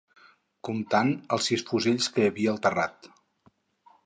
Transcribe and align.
Comptant 0.69 1.11
els 1.37 1.49
sis 1.51 1.65
fusells 1.69 2.09
que 2.17 2.25
hi 2.25 2.29
havia 2.31 2.53
al 2.55 2.61
terrat... 2.65 3.13